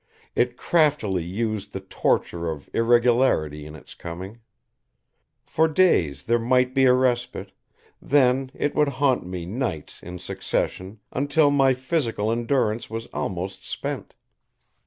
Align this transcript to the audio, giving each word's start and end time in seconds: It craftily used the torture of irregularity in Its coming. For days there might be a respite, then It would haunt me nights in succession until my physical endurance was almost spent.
It 0.33 0.57
craftily 0.57 1.21
used 1.23 1.73
the 1.73 1.79
torture 1.79 2.49
of 2.49 2.71
irregularity 2.73 3.67
in 3.67 3.75
Its 3.75 3.93
coming. 3.93 4.39
For 5.45 5.67
days 5.67 6.23
there 6.23 6.39
might 6.39 6.73
be 6.73 6.85
a 6.85 6.93
respite, 6.93 7.51
then 8.01 8.49
It 8.55 8.73
would 8.73 8.87
haunt 8.97 9.27
me 9.27 9.45
nights 9.45 10.01
in 10.01 10.17
succession 10.17 11.01
until 11.11 11.51
my 11.51 11.75
physical 11.75 12.31
endurance 12.31 12.89
was 12.89 13.05
almost 13.13 13.63
spent. 13.63 14.15